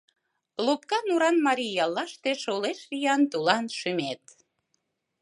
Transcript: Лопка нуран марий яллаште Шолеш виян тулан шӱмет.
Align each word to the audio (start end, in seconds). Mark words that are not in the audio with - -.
Лопка 0.65 0.99
нуран 1.07 1.37
марий 1.45 1.73
яллаште 1.83 2.31
Шолеш 2.43 2.79
виян 2.89 3.21
тулан 3.31 3.65
шӱмет. 3.77 4.23